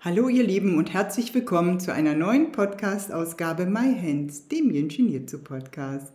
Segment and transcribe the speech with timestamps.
[0.00, 6.12] Hallo ihr Lieben und herzlich willkommen zu einer neuen Podcast-Ausgabe My Hands, dem Jinjinjitsu Podcast.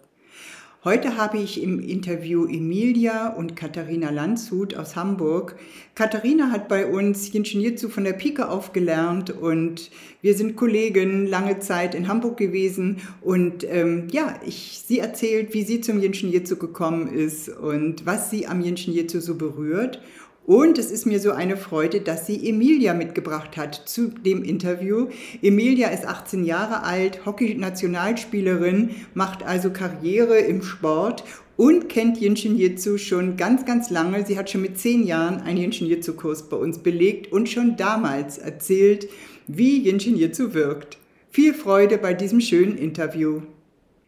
[0.86, 5.58] Heute habe ich im Interview Emilia und Katharina Landshut aus Hamburg.
[5.96, 9.92] Katharina hat bei uns Jinshinjitsu von der Pike auf gelernt und
[10.22, 15.64] wir sind Kollegen lange Zeit in Hamburg gewesen und ähm, ja, ich, sie erzählt, wie
[15.64, 20.00] sie zum Jinshinjitsu gekommen ist und was sie am Jinshinjitsu so berührt
[20.46, 25.08] und es ist mir so eine Freude, dass sie Emilia mitgebracht hat zu dem Interview.
[25.42, 31.24] Emilia ist 18 Jahre alt, Hockey-Nationalspielerin, macht also Karriere im Sport
[31.56, 34.26] und kennt Jinshin Jitsu schon ganz, ganz lange.
[34.26, 38.38] Sie hat schon mit zehn Jahren einen Jinshin Jitsu-Kurs bei uns belegt und schon damals
[38.38, 39.08] erzählt,
[39.48, 40.98] wie Jinshin Jitsu wirkt.
[41.30, 43.42] Viel Freude bei diesem schönen Interview.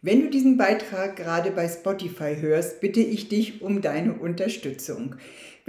[0.02, 5.16] Wenn du diesen Beitrag gerade bei Spotify hörst, bitte ich dich um deine Unterstützung.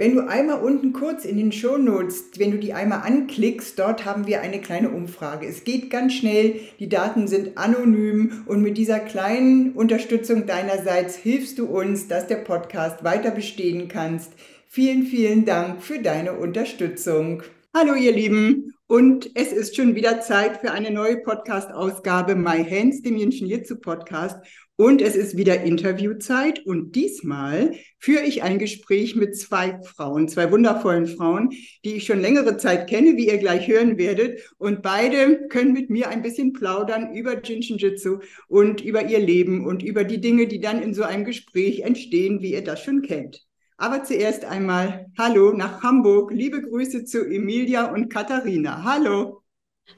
[0.00, 4.04] Wenn du einmal unten kurz in den Show Notes, wenn du die einmal anklickst, dort
[4.04, 5.44] haben wir eine kleine Umfrage.
[5.44, 11.58] Es geht ganz schnell, die Daten sind anonym und mit dieser kleinen Unterstützung deinerseits hilfst
[11.58, 14.34] du uns, dass der Podcast weiter bestehen kannst.
[14.68, 17.42] Vielen, vielen Dank für deine Unterstützung.
[17.74, 23.02] Hallo ihr Lieben und es ist schon wieder Zeit für eine neue Podcast-Ausgabe My Hands,
[23.02, 24.36] dem Jenschen Jitsu Podcast.
[24.80, 30.52] Und es ist wieder Interviewzeit und diesmal führe ich ein Gespräch mit zwei Frauen, zwei
[30.52, 31.50] wundervollen Frauen,
[31.84, 34.38] die ich schon längere Zeit kenne, wie ihr gleich hören werdet.
[34.56, 39.66] Und beide können mit mir ein bisschen plaudern über Jinshin Jitsu und über ihr Leben
[39.66, 43.02] und über die Dinge, die dann in so einem Gespräch entstehen, wie ihr das schon
[43.02, 43.44] kennt.
[43.78, 46.30] Aber zuerst einmal Hallo nach Hamburg.
[46.30, 48.84] Liebe Grüße zu Emilia und Katharina.
[48.84, 49.42] Hallo.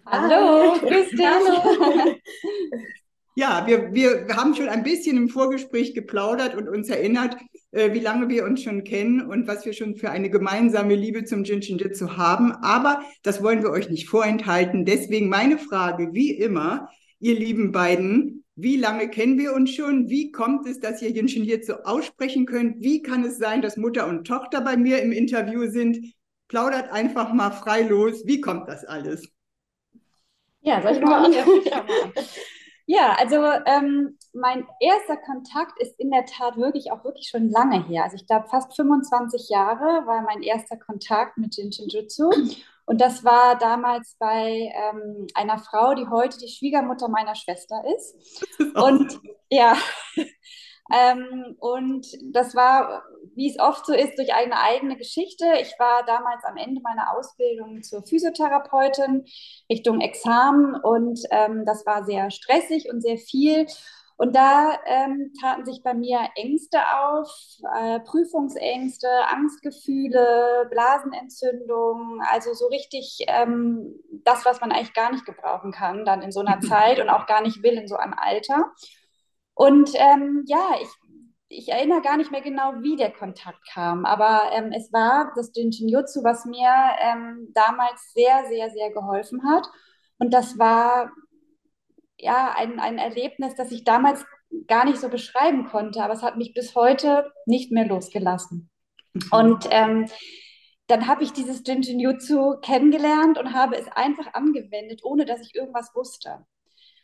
[0.06, 1.20] Hallo, grüß dich.
[1.20, 2.16] Hallo.
[3.36, 7.36] Ja, wir, wir haben schon ein bisschen im Vorgespräch geplaudert und uns erinnert,
[7.70, 11.24] äh, wie lange wir uns schon kennen und was wir schon für eine gemeinsame Liebe
[11.24, 12.52] zum Jinshin Jitsu haben.
[12.52, 14.84] Aber das wollen wir euch nicht vorenthalten.
[14.84, 16.88] Deswegen meine Frage, wie immer,
[17.20, 20.08] ihr lieben beiden, wie lange kennen wir uns schon?
[20.10, 22.80] Wie kommt es, dass ihr Jinshin Jitsu aussprechen könnt?
[22.80, 26.14] Wie kann es sein, dass Mutter und Tochter bei mir im Interview sind?
[26.48, 28.26] Plaudert einfach mal frei los.
[28.26, 29.22] Wie kommt das alles?
[30.62, 31.62] Ja, soll ich mal anfangen?
[32.86, 33.36] Ja, also
[33.66, 38.04] ähm, mein erster Kontakt ist in der Tat wirklich auch wirklich schon lange her.
[38.04, 42.30] Also ich glaube fast 25 Jahre war mein erster Kontakt mit Jinshinjutsu.
[42.86, 48.16] Und das war damals bei ähm, einer Frau, die heute die Schwiegermutter meiner Schwester ist.
[48.74, 49.76] Und ja,
[50.92, 53.02] ähm, und das war,
[53.34, 55.46] wie es oft so ist, durch eine eigene Geschichte.
[55.60, 59.24] Ich war damals am Ende meiner Ausbildung zur Physiotherapeutin
[59.70, 63.66] Richtung Examen und ähm, das war sehr stressig und sehr viel.
[64.20, 67.32] Und da ähm, taten sich bei mir Ängste auf,
[67.74, 75.72] äh, Prüfungsängste, Angstgefühle, Blasenentzündung, also so richtig ähm, das, was man eigentlich gar nicht gebrauchen
[75.72, 78.70] kann dann in so einer Zeit und auch gar nicht will in so einem Alter.
[79.60, 80.88] Und ähm, ja, ich,
[81.50, 85.52] ich erinnere gar nicht mehr genau, wie der Kontakt kam, aber ähm, es war das
[85.54, 89.66] Jinshinjutsu, was mir ähm, damals sehr, sehr, sehr geholfen hat.
[90.16, 91.10] Und das war
[92.16, 94.24] ja ein, ein Erlebnis, das ich damals
[94.66, 98.70] gar nicht so beschreiben konnte, aber es hat mich bis heute nicht mehr losgelassen.
[99.12, 99.22] Mhm.
[99.30, 100.06] Und ähm,
[100.86, 105.94] dann habe ich dieses Jinjinjutsu kennengelernt und habe es einfach angewendet, ohne dass ich irgendwas
[105.94, 106.46] wusste.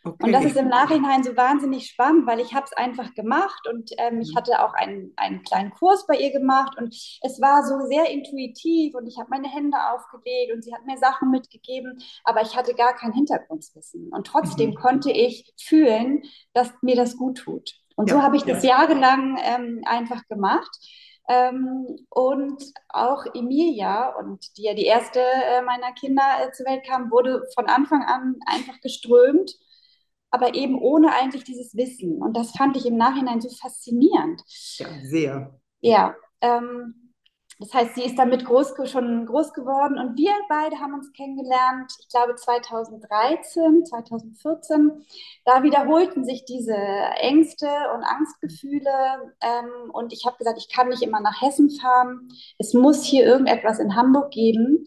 [0.07, 0.25] Okay.
[0.25, 3.91] Und das ist im Nachhinein so wahnsinnig spannend, weil ich habe es einfach gemacht und
[3.99, 4.37] ähm, ich mhm.
[4.37, 8.95] hatte auch einen, einen kleinen Kurs bei ihr gemacht und es war so sehr intuitiv
[8.95, 12.75] und ich habe meine Hände aufgelegt und sie hat mir Sachen mitgegeben, aber ich hatte
[12.75, 14.75] gar kein Hintergrundwissen und trotzdem mhm.
[14.77, 16.23] konnte ich fühlen,
[16.55, 17.73] dass mir das gut tut.
[17.97, 18.55] Und ja, so habe ich ja.
[18.55, 20.71] das jahrelang ähm, einfach gemacht.
[21.29, 26.87] Ähm, und auch Emilia, und die ja die erste äh, meiner Kinder äh, zur Welt
[26.87, 29.57] kam, wurde von Anfang an einfach geströmt
[30.37, 32.21] aber eben ohne eigentlich dieses Wissen.
[32.21, 34.43] Und das fand ich im Nachhinein so faszinierend.
[34.77, 35.59] Ja, sehr.
[35.81, 37.07] Ja, ähm,
[37.59, 41.91] das heißt, sie ist damit groß, schon groß geworden und wir beide haben uns kennengelernt,
[42.01, 45.07] ich glaube 2013, 2014.
[45.47, 51.03] Da wiederholten sich diese Ängste und Angstgefühle ähm, und ich habe gesagt, ich kann nicht
[51.03, 52.29] immer nach Hessen fahren.
[52.59, 54.87] Es muss hier irgendetwas in Hamburg geben.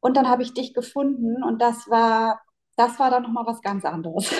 [0.00, 2.40] Und dann habe ich dich gefunden und das war
[2.80, 4.30] das war dann nochmal was ganz anderes.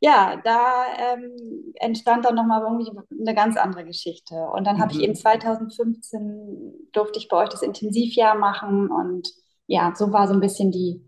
[0.00, 2.90] ja, da ähm, entstand dann nochmal irgendwie
[3.20, 4.34] eine ganz andere Geschichte.
[4.54, 4.80] Und dann mhm.
[4.82, 9.28] habe ich eben 2015 durfte ich bei euch das Intensivjahr machen und
[9.66, 11.04] ja, so war so ein bisschen die,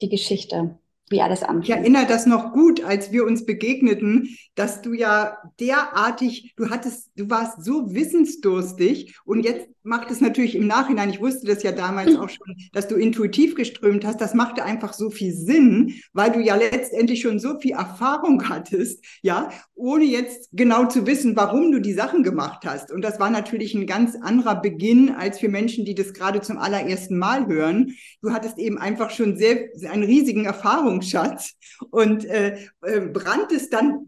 [0.00, 0.78] die Geschichte
[1.10, 1.64] wie alles anfängt.
[1.64, 7.10] Ich erinnere das noch gut, als wir uns begegneten, dass du ja derartig, du hattest,
[7.16, 11.70] du warst so wissensdurstig und jetzt macht es natürlich im Nachhinein, ich wusste das ja
[11.70, 16.32] damals auch schon, dass du intuitiv geströmt hast, das machte einfach so viel Sinn, weil
[16.32, 21.70] du ja letztendlich schon so viel Erfahrung hattest, ja, ohne jetzt genau zu wissen, warum
[21.70, 22.90] du die Sachen gemacht hast.
[22.90, 26.56] Und das war natürlich ein ganz anderer Beginn als für Menschen, die das gerade zum
[26.56, 27.94] allerersten Mal hören.
[28.22, 30.46] Du hattest eben einfach schon sehr, einen riesigen
[30.94, 31.54] Erfahrungsschatz
[31.90, 34.06] und äh, äh, branntest dann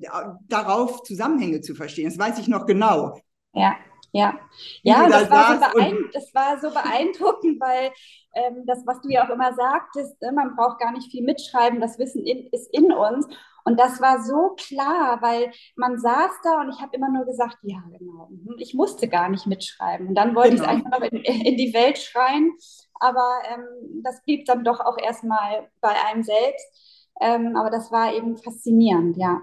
[0.48, 2.08] darauf, Zusammenhänge zu verstehen.
[2.08, 3.20] Das weiß ich noch genau.
[3.52, 3.76] Ja.
[4.12, 4.34] Ja,
[4.82, 5.78] ja das, war so
[6.14, 7.90] das war so beeindruckend, weil
[8.34, 11.80] ähm, das, was du ja auch immer sagtest, ne, man braucht gar nicht viel mitschreiben,
[11.80, 13.26] das Wissen in, ist in uns.
[13.66, 17.58] Und das war so klar, weil man saß da und ich habe immer nur gesagt,
[17.62, 18.28] ja, genau.
[18.30, 20.06] Mhm, ich musste gar nicht mitschreiben.
[20.06, 20.62] Und dann wollte genau.
[20.62, 21.16] ich es einfach noch in,
[21.46, 22.52] in, die Welt schreien.
[23.00, 27.10] Aber ähm, das blieb dann doch auch erstmal bei einem selbst.
[27.20, 29.40] Ähm, aber das war eben faszinierend, ja.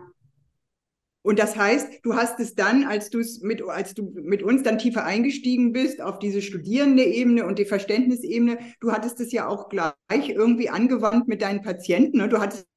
[1.21, 4.63] Und das heißt, du hast es dann, als du es mit, als du mit uns
[4.63, 9.47] dann tiefer eingestiegen bist auf diese studierende Ebene und die Verständnisebene, du hattest es ja
[9.47, 9.93] auch gleich
[10.29, 12.17] irgendwie angewandt mit deinen Patienten.
[12.17, 12.29] Ne?
[12.29, 12.67] Du hattest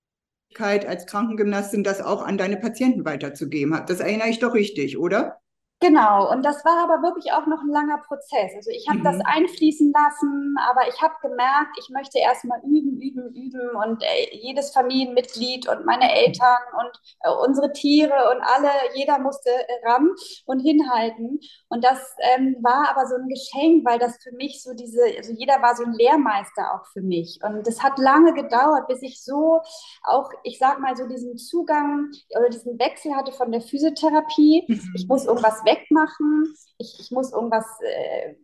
[0.87, 3.83] als Krankengymnastin das auch an deine Patienten weiterzugeben.
[3.87, 5.41] Das erinnere ich doch richtig, oder?
[5.79, 8.51] Genau, und das war aber wirklich auch noch ein langer Prozess.
[8.57, 9.05] Also ich habe mhm.
[9.05, 14.35] das einfließen lassen, aber ich habe gemerkt, ich möchte erstmal üben, üben, üben und äh,
[14.35, 20.09] jedes Familienmitglied und meine Eltern und äh, unsere Tiere und alle, jeder musste äh, ran
[20.47, 21.41] und hinhalten.
[21.69, 25.35] Und das ähm, war aber so ein Geschenk, weil das für mich so diese, also
[25.35, 27.39] jeder war so ein Lehrmeister auch für mich.
[27.45, 29.61] Und das hat lange gedauert, bis ich so
[30.05, 34.65] auch, ich sag mal, so diesen Zugang oder diesen Wechsel hatte von der Physiotherapie.
[34.67, 34.93] Mhm.
[34.95, 38.35] Ich muss irgendwas wegmachen, ich, ich muss irgendwas äh,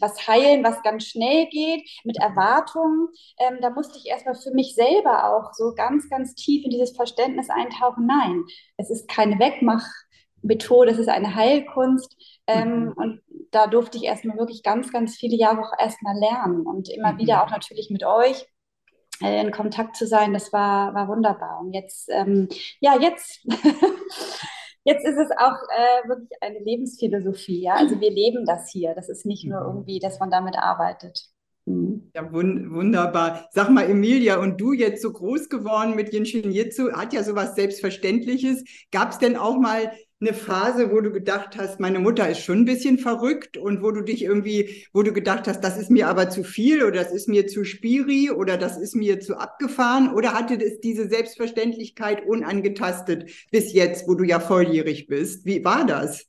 [0.00, 3.08] was heilen, was ganz schnell geht, mit Erwartungen.
[3.38, 6.96] Ähm, da musste ich erstmal für mich selber auch so ganz, ganz tief in dieses
[6.96, 8.06] Verständnis eintauchen.
[8.06, 8.44] Nein,
[8.76, 12.16] es ist keine Wegmachmethode, es ist eine Heilkunst.
[12.46, 12.92] Ähm, mhm.
[12.92, 17.12] Und da durfte ich erstmal wirklich ganz, ganz viele Jahre auch erstmal lernen und immer
[17.12, 17.18] mhm.
[17.18, 18.46] wieder auch natürlich mit euch
[19.22, 21.60] äh, in Kontakt zu sein, das war, war wunderbar.
[21.60, 22.48] Und jetzt, ähm,
[22.80, 23.46] ja, jetzt
[24.84, 27.62] jetzt ist es auch äh, wirklich eine Lebensphilosophie.
[27.62, 27.74] Ja?
[27.74, 28.94] Also wir leben das hier.
[28.94, 29.66] Das ist nicht nur mhm.
[29.66, 31.28] irgendwie, dass man damit arbeitet.
[31.66, 32.10] Mhm.
[32.14, 33.48] Ja, wun wunderbar.
[33.52, 37.54] Sag mal, Emilia, und du jetzt so groß geworden mit Jinshin Jitsu, hat ja sowas
[37.54, 38.64] Selbstverständliches.
[38.92, 42.60] Gab es denn auch mal eine Phase, wo du gedacht hast, meine Mutter ist schon
[42.60, 46.08] ein bisschen verrückt und wo du dich irgendwie, wo du gedacht hast, das ist mir
[46.08, 50.12] aber zu viel oder das ist mir zu spiri oder das ist mir zu abgefahren
[50.14, 55.44] oder hatte es diese Selbstverständlichkeit unangetastet bis jetzt, wo du ja volljährig bist?
[55.44, 56.26] Wie war das?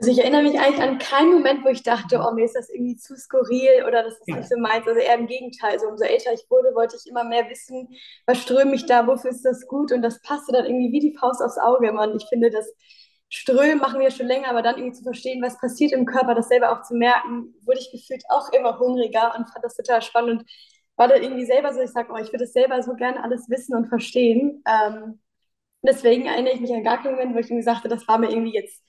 [0.00, 2.70] Also ich erinnere mich eigentlich an keinen Moment, wo ich dachte, oh, mir ist das
[2.70, 4.36] irgendwie zu skurril oder das ist ja.
[4.36, 4.86] nicht so meins.
[4.86, 5.72] Also eher im Gegenteil.
[5.72, 7.86] Also umso älter ich wurde, wollte ich immer mehr wissen,
[8.24, 9.92] was ströme ich da, wofür ist das gut?
[9.92, 12.04] Und das passte dann irgendwie wie die Faust aufs Auge immer.
[12.04, 12.72] Und ich finde, das
[13.28, 16.48] Strömen machen wir schon länger, aber dann irgendwie zu verstehen, was passiert im Körper, das
[16.48, 20.40] selber auch zu merken, wurde ich gefühlt auch immer hungriger und fand das total spannend.
[20.40, 20.50] Und
[20.96, 23.50] war da irgendwie selber so, ich sage, oh, ich würde es selber so gerne alles
[23.50, 24.62] wissen und verstehen.
[24.66, 25.20] Ähm,
[25.82, 28.30] deswegen erinnere ich mich an gar keinen Moment, wo ich irgendwie sagte, das war mir
[28.30, 28.82] irgendwie jetzt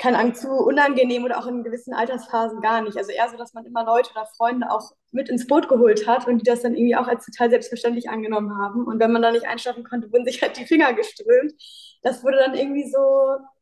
[0.00, 2.96] keine Ahnung, zu unangenehm oder auch in gewissen Altersphasen gar nicht.
[2.96, 6.26] Also eher so, dass man immer Leute oder Freunde auch mit ins Boot geholt hat
[6.26, 8.86] und die das dann irgendwie auch als total selbstverständlich angenommen haben.
[8.86, 11.52] Und wenn man da nicht einschlafen konnte, wurden sich halt die Finger geströmt.
[12.02, 12.98] Das wurde dann irgendwie so,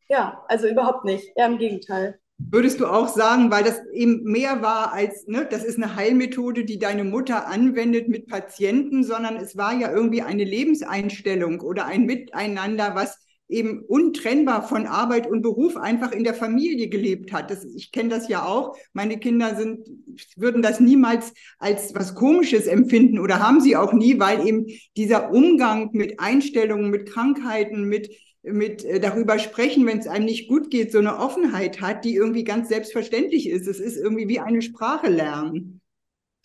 [0.08, 2.20] ja, also überhaupt nicht, eher im Gegenteil.
[2.38, 6.64] Würdest du auch sagen, weil das eben mehr war als, ne, das ist eine Heilmethode,
[6.64, 12.04] die deine Mutter anwendet mit Patienten, sondern es war ja irgendwie eine Lebenseinstellung oder ein
[12.06, 13.18] Miteinander, was
[13.48, 17.50] eben untrennbar von Arbeit und Beruf einfach in der Familie gelebt hat.
[17.50, 18.76] Das, ich kenne das ja auch.
[18.92, 19.88] Meine Kinder sind,
[20.36, 25.32] würden das niemals als was Komisches empfinden oder haben sie auch nie, weil eben dieser
[25.32, 28.10] Umgang mit Einstellungen, mit Krankheiten, mit
[28.42, 32.14] mit äh, darüber sprechen, wenn es einem nicht gut geht, so eine Offenheit hat, die
[32.14, 33.66] irgendwie ganz selbstverständlich ist.
[33.66, 35.80] Es ist irgendwie wie eine Sprache lernen.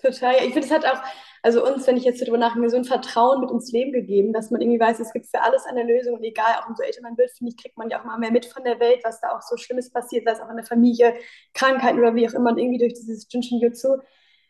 [0.01, 0.35] Total.
[0.37, 1.01] Ich finde, es hat auch
[1.43, 4.49] also uns, wenn ich jetzt darüber nachdenke, so ein Vertrauen mit ins Leben gegeben, dass
[4.49, 7.17] man irgendwie weiß, es gibt für alles eine Lösung und egal, auch umso älter man
[7.17, 9.35] wird, finde ich, kriegt man ja auch mal mehr mit von der Welt, was da
[9.35, 11.13] auch so Schlimmes passiert, sei es auch in der Familie,
[11.53, 13.97] Krankheiten oder wie auch immer, und irgendwie durch dieses Jinshin Jutsu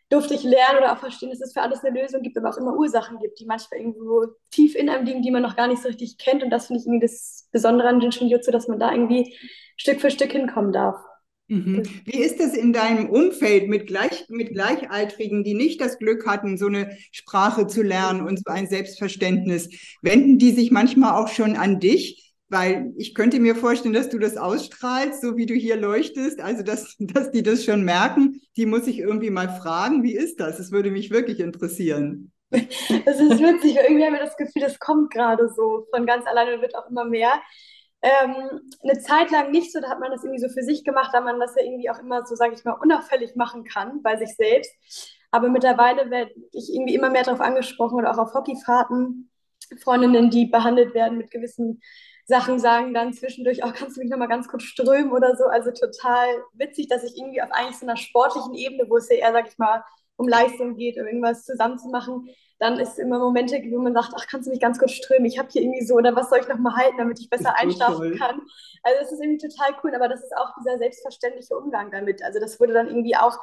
[0.08, 2.58] durfte ich lernen oder auch verstehen, dass es für alles eine Lösung gibt, aber auch
[2.58, 5.82] immer Ursachen gibt, die manchmal irgendwo tief in einem liegen, die man noch gar nicht
[5.82, 8.78] so richtig kennt und das finde ich irgendwie das Besondere an Jinshin Jutsu, dass man
[8.78, 9.36] da irgendwie
[9.76, 10.96] Stück für Stück hinkommen darf.
[11.48, 11.82] Mhm.
[12.04, 16.56] Wie ist das in deinem Umfeld mit, Gleich, mit Gleichaltrigen, die nicht das Glück hatten,
[16.56, 19.68] so eine Sprache zu lernen und so ein Selbstverständnis?
[20.00, 22.34] Wenden die sich manchmal auch schon an dich?
[22.48, 26.62] Weil ich könnte mir vorstellen, dass du das ausstrahlst, so wie du hier leuchtest, also
[26.62, 28.40] dass, dass die das schon merken.
[28.56, 30.58] Die muss ich irgendwie mal fragen, wie ist das?
[30.58, 32.32] Das würde mich wirklich interessieren.
[32.50, 36.54] Das ist witzig, irgendwie haben wir das Gefühl, das kommt gerade so von ganz alleine
[36.54, 37.32] und wird auch immer mehr.
[38.04, 41.08] Ähm, eine Zeit lang nicht so, da hat man das irgendwie so für sich gemacht,
[41.14, 44.18] da man das ja irgendwie auch immer so, sage ich mal, unauffällig machen kann bei
[44.18, 44.70] sich selbst.
[45.30, 49.30] Aber mittlerweile werde ich irgendwie immer mehr darauf angesprochen oder auch auf Hockeyfahrten.
[49.82, 51.80] Freundinnen, die behandelt werden mit gewissen
[52.26, 55.44] Sachen, sagen dann zwischendurch, oh, kannst du mich nochmal ganz kurz strömen oder so.
[55.44, 59.16] Also total witzig, dass ich irgendwie auf eigentlich so einer sportlichen Ebene, wo es ja
[59.16, 59.82] eher, sag ich mal,
[60.16, 62.28] um Leistung geht, um irgendwas zusammenzumachen,
[62.58, 65.26] dann ist es immer Momente, wo man sagt, ach, kannst du mich ganz kurz strömen?
[65.26, 67.56] Ich habe hier irgendwie so, oder was soll ich noch mal halten, damit ich besser
[67.56, 68.40] einschlafen kann?
[68.82, 72.22] Also es ist irgendwie total cool, aber das ist auch dieser selbstverständliche Umgang damit.
[72.22, 73.36] Also das wurde dann irgendwie auch,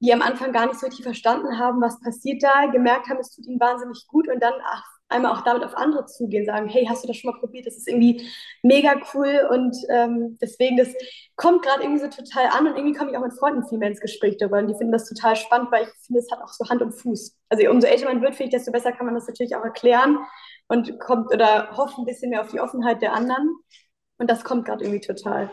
[0.00, 3.34] die am Anfang gar nicht so richtig verstanden haben, was passiert da, gemerkt haben, es
[3.34, 6.86] tut ihnen wahnsinnig gut und dann, ach, einmal auch damit auf andere zugehen, sagen, hey,
[6.86, 7.66] hast du das schon mal probiert?
[7.66, 8.28] Das ist irgendwie
[8.62, 10.88] mega cool und ähm, deswegen, das
[11.36, 13.88] kommt gerade irgendwie so total an und irgendwie komme ich auch mit Freunden viel mehr
[13.88, 16.52] ins Gespräch darüber und die finden das total spannend, weil ich finde, es hat auch
[16.52, 17.36] so Hand und Fuß.
[17.48, 20.18] Also umso älter man wird, finde ich, desto besser kann man das natürlich auch erklären
[20.68, 23.56] und kommt oder hofft ein bisschen mehr auf die Offenheit der anderen
[24.18, 25.50] und das kommt gerade irgendwie total.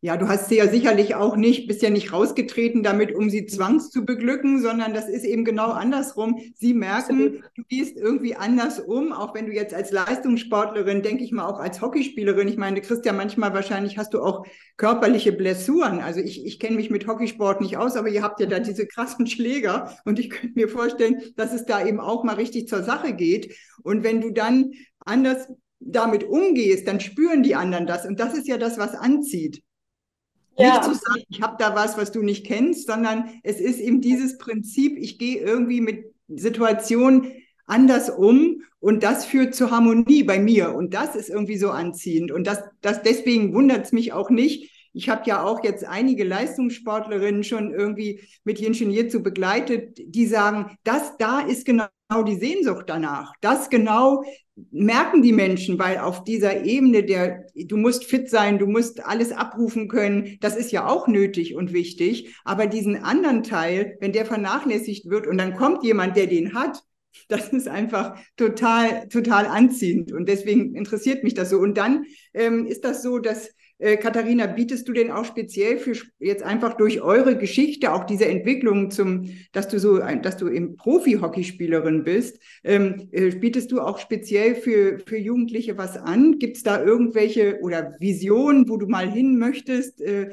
[0.00, 3.46] Ja, du hast sie ja sicherlich auch nicht, bist ja nicht rausgetreten damit, um sie
[3.46, 6.38] zwangs zu beglücken, sondern das ist eben genau andersrum.
[6.54, 11.32] Sie merken, du gehst irgendwie anders um, auch wenn du jetzt als Leistungssportlerin, denke ich
[11.32, 15.98] mal, auch als Hockeyspielerin, ich meine, ja manchmal wahrscheinlich, hast du auch körperliche Blessuren.
[15.98, 18.86] Also ich, ich kenne mich mit Hockeysport nicht aus, aber ihr habt ja da diese
[18.86, 22.84] krassen Schläger und ich könnte mir vorstellen, dass es da eben auch mal richtig zur
[22.84, 23.52] Sache geht.
[23.82, 25.48] Und wenn du dann anders
[25.80, 28.06] damit umgehst, dann spüren die anderen das.
[28.06, 29.64] Und das ist ja das, was anzieht.
[30.58, 30.78] Ja.
[30.78, 34.00] Nicht zu sagen, ich habe da was, was du nicht kennst, sondern es ist eben
[34.00, 37.32] dieses Prinzip, ich gehe irgendwie mit Situationen
[37.66, 42.32] anders um und das führt zur Harmonie bei mir und das ist irgendwie so anziehend
[42.32, 44.74] und das, das deswegen wundert es mich auch nicht.
[44.92, 50.76] Ich habe ja auch jetzt einige Leistungssportlerinnen schon irgendwie mit Ingenieur zu begleitet, die sagen,
[50.82, 53.34] das da ist genau die Sehnsucht danach.
[53.42, 54.24] Das genau
[54.70, 59.30] merken die Menschen, weil auf dieser Ebene der, du musst fit sein, du musst alles
[59.30, 62.34] abrufen können, das ist ja auch nötig und wichtig.
[62.44, 66.82] Aber diesen anderen Teil, wenn der vernachlässigt wird und dann kommt jemand, der den hat,
[67.28, 70.12] das ist einfach total, total anziehend.
[70.12, 71.58] Und deswegen interessiert mich das so.
[71.58, 75.92] Und dann ähm, ist das so, dass äh, Katharina, bietest du denn auch speziell für
[76.18, 80.76] jetzt einfach durch eure Geschichte, auch diese Entwicklung zum, dass du so, dass du eben
[80.76, 86.38] Profi-Hockeyspielerin bist, ähm, äh, bietest du auch speziell für, für Jugendliche was an?
[86.38, 90.00] Gibt es da irgendwelche oder Visionen, wo du mal hin möchtest?
[90.00, 90.30] Äh,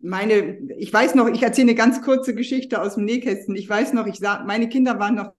[0.00, 3.54] meine, ich weiß noch, ich erzähle eine ganz kurze Geschichte aus dem Nähkästchen.
[3.54, 5.32] Ich weiß noch, ich sah, meine Kinder waren noch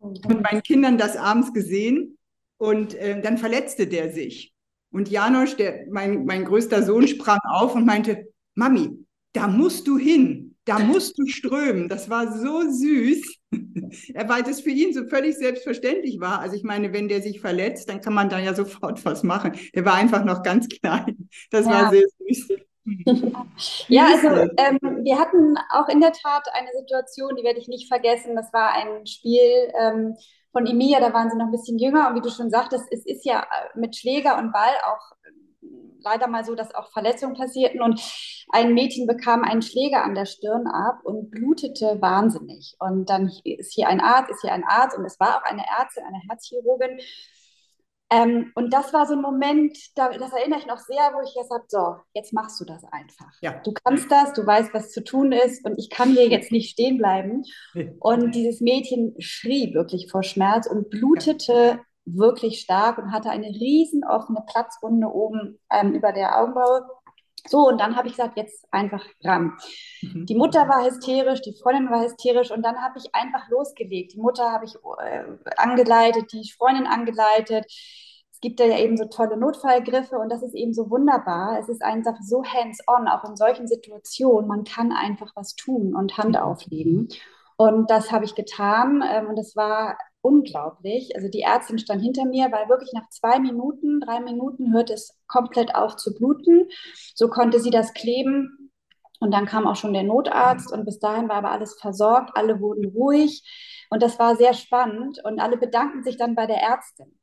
[0.00, 2.16] mit meinen Kindern das abends gesehen
[2.56, 4.54] und äh, dann verletzte der sich.
[4.90, 8.90] Und Janosch, der, mein, mein größter Sohn, sprang auf und meinte, Mami,
[9.32, 11.88] da musst du hin, da musst du strömen.
[11.88, 16.40] Das war so süß, weil das für ihn so völlig selbstverständlich war.
[16.40, 19.52] Also ich meine, wenn der sich verletzt, dann kann man da ja sofort was machen.
[19.74, 21.28] Der war einfach noch ganz klein.
[21.50, 21.72] Das ja.
[21.72, 22.48] war sehr süß.
[23.88, 27.88] Ja, also ähm, wir hatten auch in der Tat eine Situation, die werde ich nicht
[27.88, 28.36] vergessen.
[28.36, 30.16] Das war ein Spiel, ähm,
[30.52, 32.08] von Emilia, da waren sie noch ein bisschen jünger.
[32.08, 35.30] Und wie du schon sagtest, es ist ja äh, mit Schläger und Ball auch äh,
[36.00, 37.82] leider mal so, dass auch Verletzungen passierten.
[37.82, 38.00] Und
[38.50, 42.74] ein Mädchen bekam einen Schläger an der Stirn ab und blutete wahnsinnig.
[42.78, 44.96] Und dann ist hier ein Arzt, ist hier ein Arzt.
[44.96, 46.98] Und es war auch eine Ärztin, eine Herzchirurgin.
[48.10, 51.34] Ähm, und das war so ein Moment, da, das erinnere ich noch sehr, wo ich
[51.34, 53.30] gesagt habe, so, jetzt machst du das einfach.
[53.42, 53.60] Ja.
[53.62, 56.70] Du kannst das, du weißt, was zu tun ist und ich kann hier jetzt nicht
[56.70, 57.44] stehen bleiben.
[58.00, 61.80] Und dieses Mädchen schrie wirklich vor Schmerz und blutete ja.
[62.06, 66.88] wirklich stark und hatte eine riesen offene Platzwunde oben ähm, über der Augenbraue.
[67.48, 69.56] So, und dann habe ich gesagt, jetzt einfach ran.
[70.02, 70.26] Mhm.
[70.26, 74.12] Die Mutter war hysterisch, die Freundin war hysterisch und dann habe ich einfach losgelegt.
[74.14, 75.24] Die Mutter habe ich äh,
[75.56, 77.64] angeleitet, die Freundin angeleitet.
[78.30, 81.58] Es gibt ja eben so tolle Notfallgriffe und das ist eben so wunderbar.
[81.58, 84.46] Es ist einfach so hands-on, auch in solchen Situationen.
[84.46, 86.42] Man kann einfach was tun und Hand mhm.
[86.42, 87.08] auflegen.
[87.56, 91.14] Und das habe ich getan ähm, und es war unglaublich.
[91.16, 95.18] Also die Ärztin stand hinter mir, weil wirklich nach zwei Minuten, drei Minuten hörte es
[95.26, 96.68] komplett auf zu bluten.
[97.14, 98.72] So konnte sie das kleben.
[99.20, 102.30] Und dann kam auch schon der Notarzt und bis dahin war aber alles versorgt.
[102.34, 103.42] Alle wurden ruhig
[103.90, 107.18] und das war sehr spannend und alle bedankten sich dann bei der Ärztin,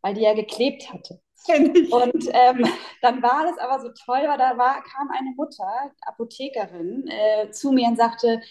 [0.00, 1.20] weil die ja geklebt hatte.
[1.48, 2.66] Und ähm,
[3.02, 5.66] dann war das aber so toll, weil da war, kam eine Mutter,
[6.02, 8.42] Apothekerin, äh, zu mir und sagte,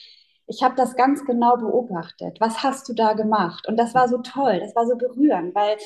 [0.50, 2.40] ich habe das ganz genau beobachtet.
[2.40, 3.68] Was hast du da gemacht?
[3.68, 5.78] Und das war so toll, das war so berührend, weil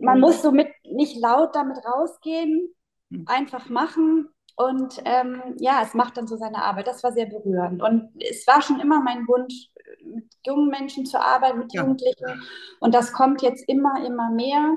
[0.00, 2.68] man muss so mit nicht laut damit rausgehen,
[3.10, 3.24] hm.
[3.26, 6.86] einfach machen und ähm, ja, es macht dann so seine Arbeit.
[6.86, 7.82] Das war sehr berührend.
[7.82, 9.68] Und es war schon immer mein Wunsch,
[10.04, 11.82] mit jungen Menschen zu arbeiten, mit ja.
[11.82, 12.42] Jugendlichen.
[12.80, 14.76] Und das kommt jetzt immer, immer mehr.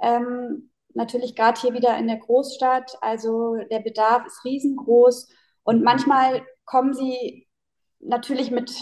[0.00, 2.98] Ähm, natürlich gerade hier wieder in der Großstadt.
[3.00, 5.28] Also der Bedarf ist riesengroß.
[5.62, 7.46] Und manchmal kommen sie
[8.02, 8.72] natürlich mit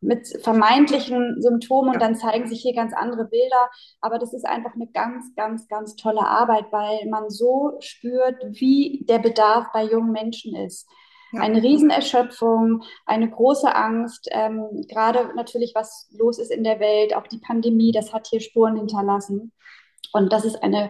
[0.00, 3.70] mit vermeintlichen Symptomen und dann zeigen sich hier ganz andere Bilder.
[4.00, 9.04] Aber das ist einfach eine ganz, ganz, ganz tolle Arbeit, weil man so spürt, wie
[9.08, 10.88] der Bedarf bei jungen Menschen ist.
[11.32, 11.40] Ja.
[11.40, 17.26] Eine Riesenerschöpfung, eine große Angst, ähm, gerade natürlich, was los ist in der Welt, auch
[17.26, 19.52] die Pandemie, das hat hier Spuren hinterlassen.
[20.12, 20.88] Und das ist eine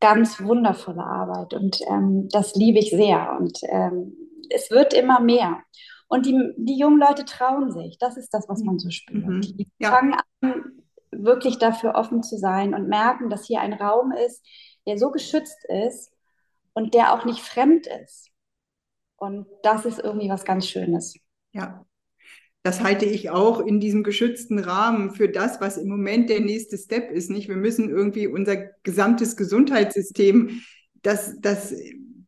[0.00, 3.36] ganz wundervolle Arbeit und ähm, das liebe ich sehr.
[3.38, 4.16] Und ähm,
[4.50, 5.62] es wird immer mehr.
[6.08, 7.98] Und die, die jungen Leute trauen sich.
[7.98, 9.26] Das ist das, was man so spürt.
[9.26, 9.40] Mhm.
[9.40, 9.90] Die ja.
[9.90, 10.64] fangen an,
[11.10, 14.44] wirklich dafür offen zu sein und merken, dass hier ein Raum ist,
[14.86, 16.12] der so geschützt ist
[16.74, 18.30] und der auch nicht fremd ist.
[19.16, 21.18] Und das ist irgendwie was ganz Schönes.
[21.52, 21.86] Ja,
[22.66, 26.76] das halte ich auch in diesem geschützten Rahmen für das, was im Moment der nächste
[26.76, 27.30] Step ist.
[27.30, 27.48] Nicht?
[27.48, 30.62] Wir müssen irgendwie unser gesamtes Gesundheitssystem,
[31.02, 31.72] das, das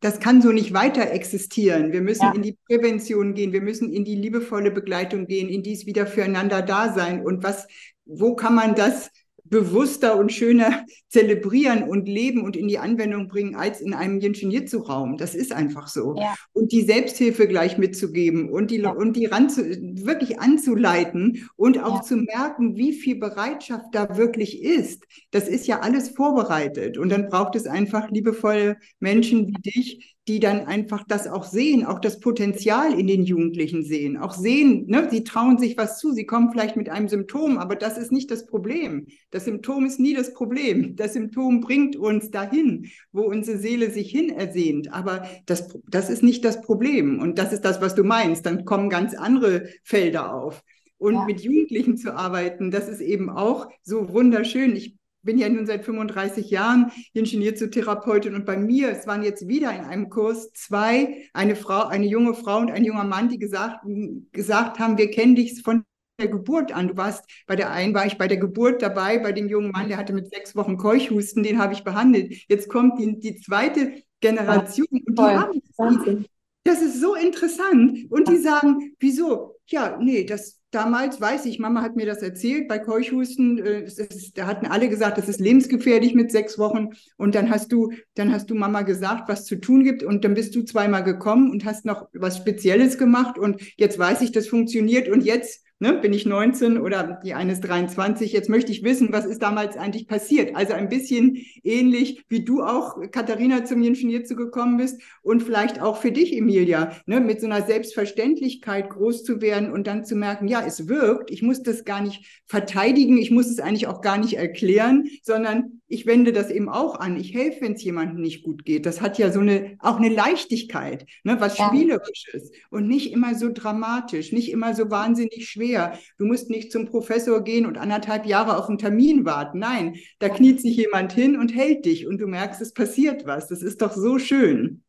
[0.01, 1.91] das kann so nicht weiter existieren.
[1.91, 2.33] Wir müssen ja.
[2.33, 6.61] in die Prävention gehen, wir müssen in die liebevolle Begleitung gehen, in dies wieder füreinander
[6.61, 7.25] da sein.
[7.25, 7.67] Und was,
[8.05, 9.11] wo kann man das
[9.49, 15.17] bewusster und schöner zelebrieren und leben und in die Anwendung bringen als in einem Jinshin-Jitsu-Raum.
[15.17, 16.15] Das ist einfach so.
[16.17, 16.35] Ja.
[16.53, 18.91] Und die Selbsthilfe gleich mitzugeben und die, ja.
[18.91, 22.01] und die ran zu, wirklich anzuleiten und auch ja.
[22.01, 25.05] zu merken, wie viel Bereitschaft da wirklich ist.
[25.31, 26.97] Das ist ja alles vorbereitet.
[26.97, 31.83] Und dann braucht es einfach liebevolle Menschen wie dich, die dann einfach das auch sehen,
[31.83, 36.13] auch das Potenzial in den Jugendlichen sehen, auch sehen, ne, sie trauen sich was zu,
[36.13, 39.07] sie kommen vielleicht mit einem Symptom, aber das ist nicht das Problem.
[39.31, 40.95] Das Symptom ist nie das Problem.
[40.95, 46.21] Das Symptom bringt uns dahin, wo unsere Seele sich hin ersehnt, aber das, das ist
[46.21, 47.19] nicht das Problem.
[47.19, 48.45] Und das ist das, was du meinst.
[48.45, 50.61] Dann kommen ganz andere Felder auf.
[50.99, 51.25] Und ja.
[51.25, 54.75] mit Jugendlichen zu arbeiten, das ist eben auch so wunderschön.
[54.75, 54.98] Ich
[55.29, 59.81] bin ja nun seit 35 Jahren Ingenieur-Therapeutin und bei mir, es waren jetzt wieder in
[59.81, 63.85] einem Kurs zwei, eine Frau, eine junge Frau und ein junger Mann, die gesagt,
[64.31, 65.83] gesagt haben, wir kennen dich von
[66.19, 66.87] der Geburt an.
[66.87, 69.87] Du warst bei der einen war ich bei der Geburt dabei, bei dem jungen Mann,
[69.87, 72.33] der hatte mit sechs Wochen Keuchhusten, den habe ich behandelt.
[72.47, 76.25] Jetzt kommt die, die zweite Generation und die haben Wahnsinn.
[76.63, 78.09] Das ist so interessant.
[78.09, 79.59] Und die sagen, wieso?
[79.67, 84.37] Ja, nee, das damals, weiß ich, Mama hat mir das erzählt, bei Keuchhusten, äh, ist,
[84.37, 86.89] da hatten alle gesagt, das ist lebensgefährlich mit sechs Wochen.
[87.17, 90.03] Und dann hast du, dann hast du Mama gesagt, was zu tun gibt.
[90.03, 93.37] Und dann bist du zweimal gekommen und hast noch was Spezielles gemacht.
[93.37, 95.09] Und jetzt weiß ich, das funktioniert.
[95.09, 99.11] Und jetzt ne, bin ich 19 oder die eine ist 23, jetzt möchte ich wissen,
[99.11, 100.55] was ist damals eigentlich passiert.
[100.55, 105.81] Also ein bisschen ähnlich, wie du auch, Katharina, zum Ingenieur zu gekommen bist und vielleicht
[105.81, 110.15] auch für dich, Emilia, ne, mit so einer Selbstverständlichkeit groß zu werden und dann zu
[110.15, 114.01] merken, ja, es wirkt, ich muss das gar nicht verteidigen, ich muss es eigentlich auch
[114.01, 117.17] gar nicht erklären, sondern ich wende das eben auch an.
[117.17, 118.85] Ich helfe, wenn es jemandem nicht gut geht.
[118.85, 121.67] Das hat ja so eine, auch eine Leichtigkeit, ne, was ja.
[121.67, 125.68] Spielerisches und nicht immer so dramatisch, nicht immer so wahnsinnig schwer.
[126.17, 129.59] Du musst nicht zum Professor gehen und anderthalb Jahre auf einen Termin warten.
[129.59, 133.47] Nein, da kniet sich jemand hin und hält dich und du merkst, es passiert was.
[133.47, 134.83] Das ist doch so schön.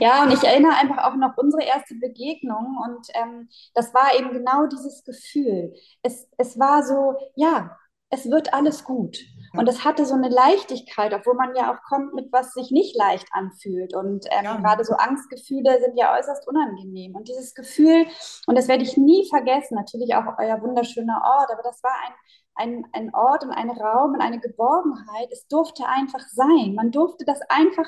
[0.00, 4.32] Ja, und ich erinnere einfach auch noch unsere erste Begegnung und ähm, das war eben
[4.32, 5.72] genau dieses Gefühl.
[6.02, 7.76] Es, es war so, ja,
[8.10, 9.18] es wird alles gut.
[9.52, 12.96] Und es hatte so eine Leichtigkeit, obwohl man ja auch kommt mit was sich nicht
[12.96, 13.94] leicht anfühlt.
[13.94, 14.56] Und ähm, ja.
[14.56, 17.16] gerade so Angstgefühle sind ja äußerst unangenehm.
[17.16, 18.06] Und dieses Gefühl,
[18.46, 22.14] und das werde ich nie vergessen, natürlich auch euer wunderschöner Ort, aber das war ein,
[22.54, 25.28] ein, ein Ort und ein Raum und eine Geborgenheit.
[25.32, 26.74] Es durfte einfach sein.
[26.74, 27.86] Man durfte das einfach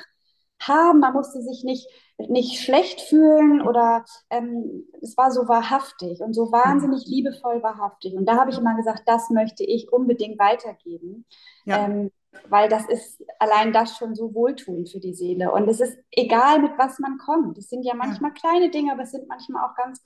[0.60, 1.00] haben.
[1.00, 1.88] Man musste sich nicht,
[2.28, 8.14] nicht schlecht fühlen oder ähm, es war so wahrhaftig und so wahnsinnig liebevoll wahrhaftig.
[8.14, 11.24] Und da habe ich immer gesagt, das möchte ich unbedingt weitergeben.
[11.64, 11.86] Ja.
[11.86, 12.10] Ähm,
[12.48, 15.52] weil das ist allein das schon so wohltuend für die Seele.
[15.52, 17.58] Und es ist egal, mit was man kommt.
[17.58, 18.40] Es sind ja manchmal ja.
[18.40, 20.02] kleine Dinge, aber es sind manchmal auch ganz,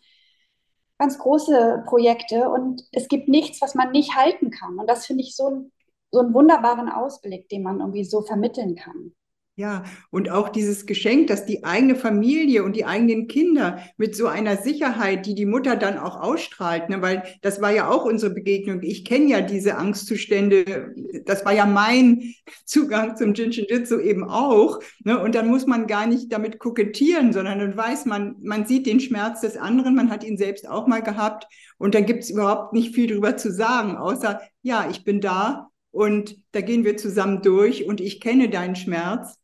[0.98, 2.50] ganz große Projekte.
[2.50, 4.78] Und es gibt nichts, was man nicht halten kann.
[4.78, 5.72] Und das finde ich so, ein,
[6.10, 9.14] so einen wunderbaren Ausblick, den man irgendwie so vermitteln kann.
[9.58, 14.26] Ja, und auch dieses Geschenk, dass die eigene Familie und die eigenen Kinder mit so
[14.26, 18.34] einer Sicherheit, die die Mutter dann auch ausstrahlt, ne, weil das war ja auch unsere
[18.34, 18.82] Begegnung.
[18.82, 22.34] Ich kenne ja diese Angstzustände, das war ja mein
[22.66, 24.80] Zugang zum Jinshinjutsu eben auch.
[25.04, 28.84] Ne, und dann muss man gar nicht damit kokettieren, sondern dann weiß man, man sieht
[28.84, 31.46] den Schmerz des anderen, man hat ihn selbst auch mal gehabt
[31.78, 35.70] und dann gibt es überhaupt nicht viel drüber zu sagen, außer, ja, ich bin da
[35.92, 39.38] und da gehen wir zusammen durch und ich kenne deinen Schmerz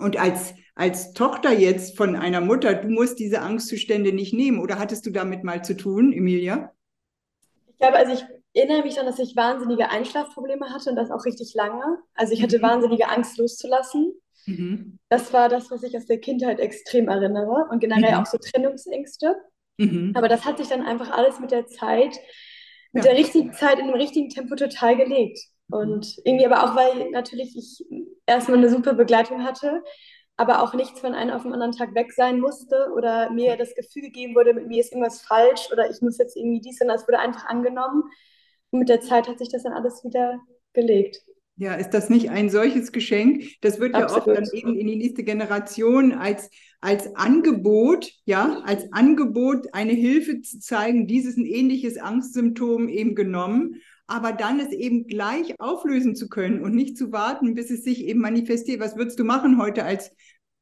[0.00, 4.60] und als, als Tochter jetzt von einer Mutter, du musst diese Angstzustände nicht nehmen.
[4.60, 6.72] Oder hattest du damit mal zu tun, Emilia?
[7.68, 11.24] Ich glaube, also ich erinnere mich daran, dass ich wahnsinnige Einschlafprobleme hatte und das auch
[11.24, 11.98] richtig lange.
[12.14, 12.62] Also ich hatte mhm.
[12.62, 14.12] wahnsinnige Angst loszulassen.
[14.46, 14.98] Mhm.
[15.08, 18.18] Das war das, was ich aus der Kindheit extrem erinnere und generell mhm.
[18.18, 19.36] auch so Trennungsängste.
[19.78, 20.12] Mhm.
[20.14, 22.16] Aber das hat sich dann einfach alles mit der Zeit,
[22.92, 23.10] mit ja.
[23.10, 25.38] der richtigen Zeit in dem richtigen Tempo total gelegt.
[25.70, 27.84] Und irgendwie aber auch, weil natürlich ich
[28.26, 29.82] erstmal eine super Begleitung hatte,
[30.36, 33.74] aber auch nichts von einem auf den anderen Tag weg sein musste oder mir das
[33.74, 36.88] Gefühl gegeben wurde, mit mir ist irgendwas falsch oder ich muss jetzt irgendwie dies und
[36.88, 38.04] das wurde einfach angenommen.
[38.70, 40.40] Und mit der Zeit hat sich das dann alles wieder
[40.72, 41.22] gelegt.
[41.56, 43.44] Ja, ist das nicht ein solches Geschenk?
[43.60, 44.26] Das wird Absolut.
[44.26, 46.48] ja oft dann eben in die nächste Generation als,
[46.80, 53.82] als Angebot, ja, als Angebot eine Hilfe zu zeigen, dieses ein ähnliches Angstsymptom eben genommen
[54.10, 58.04] aber dann es eben gleich auflösen zu können und nicht zu warten, bis es sich
[58.04, 58.80] eben manifestiert.
[58.80, 60.10] Was würdest du machen heute als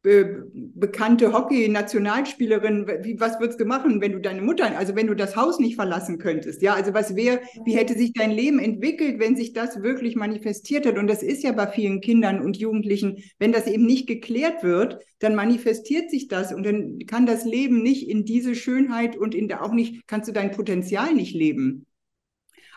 [0.02, 2.86] be bekannte Hockey-Nationalspielerin?
[3.18, 6.18] was würdest du machen, wenn du deine Mutter, also wenn du das Haus nicht verlassen
[6.18, 6.62] könntest?
[6.62, 10.86] Ja, also was wäre, wie hätte sich dein Leben entwickelt, wenn sich das wirklich manifestiert
[10.86, 10.98] hat?
[10.98, 14.98] Und das ist ja bei vielen Kindern und Jugendlichen, wenn das eben nicht geklärt wird,
[15.20, 19.48] dann manifestiert sich das und dann kann das Leben nicht in diese Schönheit und in
[19.48, 21.86] der auch nicht, kannst du dein Potenzial nicht leben.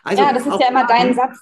[0.04, 1.38] Also ja, das ist ja immer dein Satz,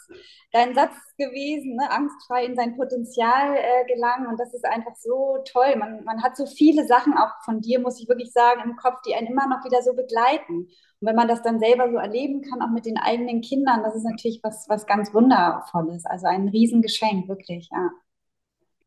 [0.52, 1.90] dein Satz gewesen, ne?
[1.90, 4.26] angstfrei in sein Potenzial äh, gelangen.
[4.26, 5.76] Und das ist einfach so toll.
[5.76, 9.00] Man, man hat so viele Sachen auch von dir, muss ich wirklich sagen, im Kopf,
[9.06, 10.68] die einen immer noch wieder so begleiten.
[11.00, 13.94] Und wenn man das dann selber so erleben kann, auch mit den eigenen Kindern, das
[13.94, 16.04] ist natürlich was, was ganz Wundervolles.
[16.04, 17.90] Also ein Riesengeschenk, wirklich, ja.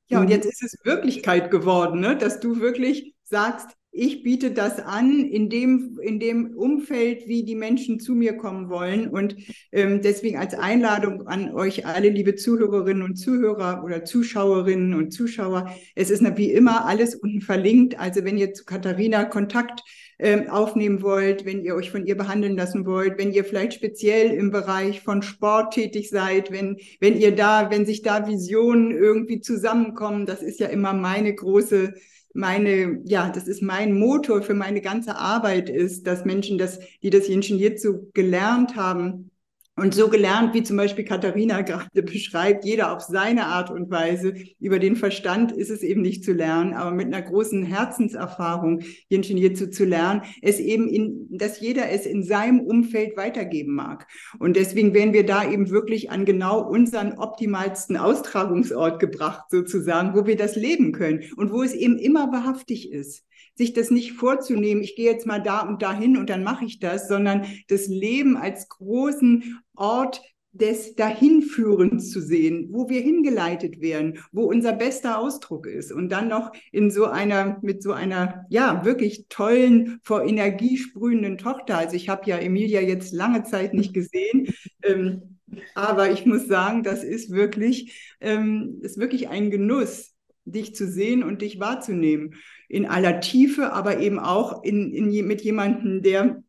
[0.08, 0.32] Ja, und mhm.
[0.32, 2.18] jetzt ist es Wirklichkeit geworden, ne?
[2.18, 7.56] dass du wirklich sagst, ich biete das an in dem, in dem Umfeld, wie die
[7.56, 9.08] Menschen zu mir kommen wollen.
[9.08, 9.36] Und
[9.72, 15.70] ähm, deswegen als Einladung an euch alle, liebe Zuhörerinnen und Zuhörer oder Zuschauerinnen und Zuschauer,
[15.94, 18.00] es ist wie immer alles unten verlinkt.
[18.00, 19.84] Also wenn ihr zu Katharina Kontakt
[20.18, 24.32] ähm, aufnehmen wollt, wenn ihr euch von ihr behandeln lassen wollt, wenn ihr vielleicht speziell
[24.32, 29.40] im Bereich von Sport tätig seid, wenn, wenn ihr da, wenn sich da Visionen irgendwie
[29.40, 31.94] zusammenkommen, das ist ja immer meine große
[32.34, 37.10] meine, ja, das ist mein Motor für meine ganze Arbeit ist, dass Menschen, das, die
[37.10, 39.32] das Jinshin Jitsu gelernt haben,
[39.76, 44.36] und so gelernt, wie zum Beispiel Katharina gerade beschreibt, jeder auf seine Art und Weise.
[44.60, 49.38] Über den Verstand ist es eben nicht zu lernen, aber mit einer großen Herzenserfahrung Jinshin
[49.38, 54.08] Jitsu zu lernen, es eben in, dass jeder es in seinem Umfeld weitergeben mag.
[54.38, 60.28] Und deswegen werden wir da eben wirklich an genau unseren optimalsten Austragungsort gebracht, sozusagen, wo
[60.28, 63.26] wir das leben können und wo es eben immer wahrhaftig ist
[63.56, 66.80] sich das nicht vorzunehmen, ich gehe jetzt mal da und dahin und dann mache ich
[66.80, 70.22] das, sondern das Leben als großen Ort
[70.54, 76.28] des Dahinführens zu sehen, wo wir hingeleitet werden, wo unser bester Ausdruck ist und dann
[76.28, 81.80] noch in so einer, mit so einer, ja, wirklich tollen, vor Energie sprühenden Tochter.
[81.80, 85.40] Also ich habe ja Emilia jetzt lange Zeit nicht gesehen, ähm,
[85.74, 90.13] aber ich muss sagen, das ist wirklich, ähm, ist wirklich ein Genuss,
[90.46, 92.36] dich zu sehen und dich wahrzunehmen
[92.68, 96.44] in aller Tiefe, aber eben auch in, in, mit jemandem, der,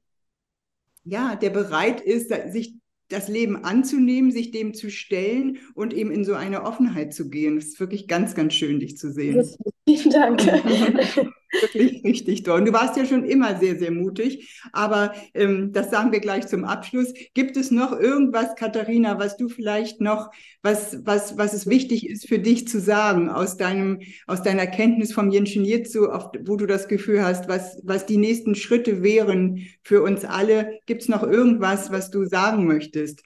[1.05, 2.77] ja, der bereit ist, sich
[3.09, 7.59] das Leben anzunehmen, sich dem zu stellen und eben in so eine Offenheit zu gehen.
[7.59, 9.47] Es ist wirklich ganz, ganz schön, dich zu sehen.
[9.87, 10.41] Vielen Dank.
[11.61, 12.61] Wirklich richtig toll.
[12.61, 14.61] Und du warst ja schon immer sehr, sehr mutig.
[14.73, 17.13] Aber ähm, das sagen wir gleich zum Abschluss.
[17.35, 20.31] Gibt es noch irgendwas, Katharina, was du vielleicht noch,
[20.63, 25.13] was, was, was es wichtig ist für dich zu sagen aus deinem, aus deiner Kenntnis
[25.13, 26.09] vom Jinshin Jitsu,
[26.45, 30.81] wo du das Gefühl hast, was, was die nächsten Schritte wären für uns alle?
[30.87, 33.23] Gibt es noch irgendwas, was du sagen möchtest?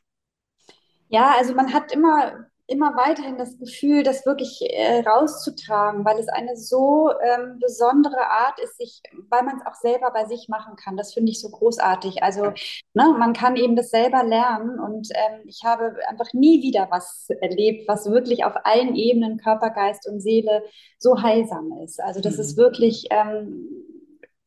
[1.09, 6.29] Ja, also man hat immer immer weiterhin das Gefühl, das wirklich äh, rauszutragen, weil es
[6.29, 9.01] eine so ähm, besondere Art ist, sich,
[9.31, 10.97] weil man es auch selber bei sich machen kann.
[10.97, 12.23] Das finde ich so großartig.
[12.23, 12.53] Also
[12.93, 17.29] ne, man kann eben das selber lernen und ähm, ich habe einfach nie wieder was
[17.41, 20.63] erlebt, was wirklich auf allen Ebenen, Körper, Geist und Seele
[20.99, 22.01] so heilsam ist.
[22.03, 22.41] Also das mhm.
[22.41, 23.67] ist wirklich, ähm,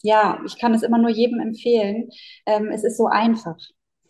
[0.03, 2.11] ja, ich kann es immer nur jedem empfehlen.
[2.45, 3.57] Ähm, es ist so einfach.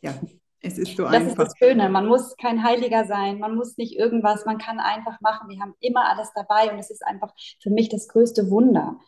[0.01, 0.13] Ja,
[0.61, 1.35] Es ist so das einfach.
[1.35, 1.89] Das ist das Schöne.
[1.89, 5.49] Man muss kein Heiliger sein, man muss nicht irgendwas, man kann einfach machen.
[5.49, 8.99] Wir haben immer alles dabei und es ist einfach für mich das größte Wunder.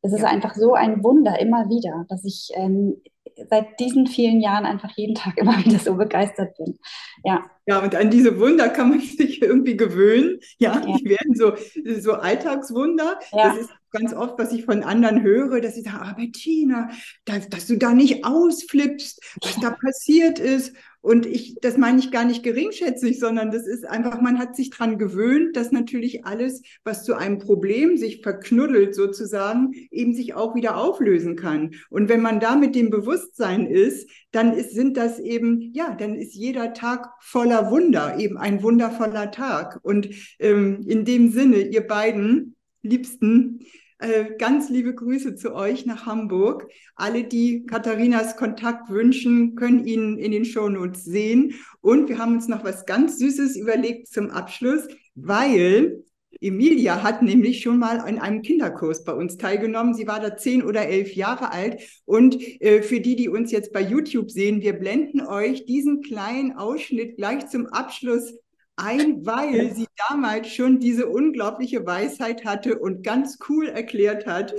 [0.00, 0.28] Es ist ja.
[0.28, 3.00] einfach so ein Wunder immer wieder, dass ich ähm,
[3.48, 6.78] seit diesen vielen Jahren einfach jeden Tag immer wieder so begeistert bin.
[7.24, 7.44] Ja.
[7.66, 10.38] Ja, und an diese Wunder kann man sich irgendwie gewöhnen.
[10.58, 10.96] Ja, ja.
[10.96, 11.54] die werden so,
[12.00, 13.18] so Alltagswunder.
[13.32, 13.48] Ja.
[13.48, 16.90] Das ist ganz oft, was ich von anderen höre, dass sie sagen, ah, Bettina,
[17.24, 20.72] dass, dass du da nicht ausflippst, was da passiert ist.
[21.02, 24.70] Und ich, das meine ich gar nicht geringschätzig, sondern das ist einfach, man hat sich
[24.70, 30.54] dran gewöhnt, dass natürlich alles, was zu einem Problem sich verknuddelt sozusagen, eben sich auch
[30.54, 31.74] wieder auflösen kann.
[31.90, 36.14] Und wenn man da mit dem Bewusstsein ist, dann ist, sind das eben, ja, dann
[36.14, 39.80] ist jeder Tag voller Wunder, eben ein wundervoller Tag.
[39.82, 43.60] Und ähm, in dem Sinne, ihr beiden Liebsten,
[44.02, 46.66] äh, ganz liebe Grüße zu euch nach Hamburg.
[46.96, 51.54] Alle, die Katharinas Kontakt wünschen, können ihn in den Shownotes sehen.
[51.80, 56.02] Und wir haben uns noch was ganz Süßes überlegt zum Abschluss, weil
[56.42, 59.94] Emilia hat nämlich schon mal in einem Kinderkurs bei uns teilgenommen.
[59.94, 61.80] Sie war da zehn oder elf Jahre alt.
[62.04, 66.52] Und äh, für die, die uns jetzt bei YouTube sehen, wir blenden euch diesen kleinen
[66.52, 68.34] Ausschnitt gleich zum Abschluss
[68.76, 74.54] ein, weil sie damals schon diese unglaubliche Weisheit hatte und ganz cool erklärt hat,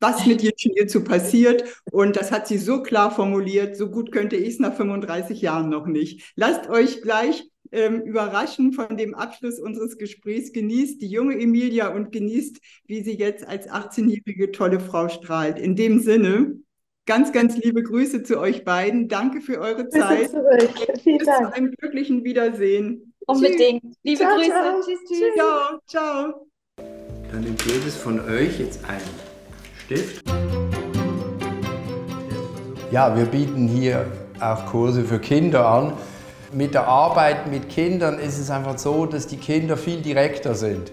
[0.00, 1.64] was mit ihr zu passiert.
[1.90, 5.68] Und das hat sie so klar formuliert, so gut könnte ich es nach 35 Jahren
[5.68, 6.32] noch nicht.
[6.36, 10.52] Lasst euch gleich ähm, überraschen von dem Abschluss unseres Gesprächs.
[10.52, 15.58] Genießt die junge Emilia und genießt, wie sie jetzt als 18-jährige tolle Frau strahlt.
[15.58, 16.58] In dem Sinne,
[17.06, 19.08] ganz, ganz liebe Grüße zu euch beiden.
[19.08, 20.30] Danke für eure Zeit.
[21.02, 21.48] Vielen Bis Dank.
[21.48, 23.14] zu einem glücklichen Wiedersehen.
[23.26, 23.82] Unbedingt.
[23.82, 23.96] Tschüss.
[24.02, 24.50] Liebe ciao, Grüße.
[24.50, 24.80] Ciao.
[24.80, 25.34] Tschüss, tschüss.
[25.34, 26.46] Ciao, ciao.
[27.30, 29.00] Dann nimmt jedes von euch jetzt einen
[29.84, 30.24] Stift.
[32.90, 34.06] Ja, wir bieten hier
[34.40, 35.92] auch Kurse für Kinder an.
[36.52, 40.90] Mit der Arbeit mit Kindern ist es einfach so, dass die Kinder viel direkter sind.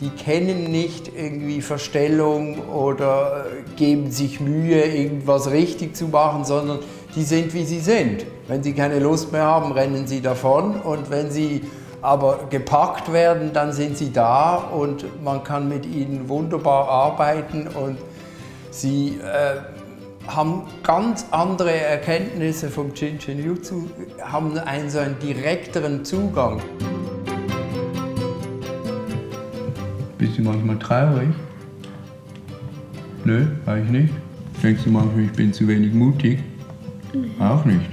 [0.00, 6.80] Die kennen nicht irgendwie Verstellung oder geben sich Mühe, irgendwas richtig zu machen, sondern
[7.16, 8.26] die sind, wie sie sind.
[8.46, 11.62] Wenn sie keine Lust mehr haben, rennen sie davon und wenn sie
[12.00, 17.98] aber gepackt werden, dann sind sie da und man kann mit ihnen wunderbar arbeiten und
[18.70, 19.56] sie äh,
[20.28, 23.88] haben ganz andere Erkenntnisse vom Chin Jutsu,
[24.22, 26.60] haben einen so einen direkteren Zugang.
[30.18, 31.28] Bist du manchmal traurig?
[33.24, 34.14] Nö, war ich nicht.
[34.62, 36.40] Denkst du manchmal, ich bin zu wenig mutig?
[37.12, 37.40] Mhm.
[37.40, 37.88] Auch nicht.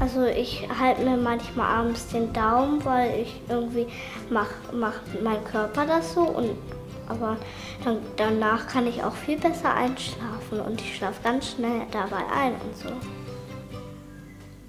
[0.00, 3.86] Also ich halte mir manchmal abends den Daumen, weil ich irgendwie
[4.30, 6.50] macht mach mein Körper das so und
[7.08, 7.36] aber
[7.84, 12.52] dann, danach kann ich auch viel besser einschlafen und ich schlafe ganz schnell dabei ein
[12.52, 12.88] und so.